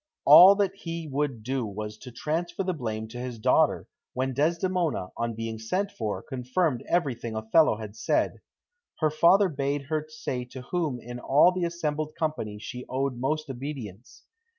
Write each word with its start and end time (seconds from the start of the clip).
All 0.25 0.55
that 0.55 0.73
he 0.77 1.07
would 1.07 1.43
do 1.43 1.63
was 1.63 1.95
to 1.99 2.11
transfer 2.11 2.63
the 2.63 2.73
blame 2.73 3.07
to 3.09 3.19
his 3.19 3.37
daughter, 3.37 3.87
when 4.13 4.33
Desdemona, 4.33 5.09
on 5.15 5.35
being 5.35 5.59
sent 5.59 5.91
for, 5.91 6.23
confirmed 6.23 6.83
everything 6.89 7.35
Othello 7.35 7.77
had 7.77 7.95
said. 7.95 8.41
Her 8.99 9.11
father 9.11 9.47
bade 9.47 9.83
her 9.89 10.07
say 10.09 10.43
to 10.45 10.63
whom 10.63 10.99
in 10.99 11.19
all 11.19 11.51
the 11.51 11.65
assembled 11.65 12.15
company 12.17 12.57
she 12.57 12.83
owed 12.89 13.19
most 13.19 13.47
obedience. 13.47 14.23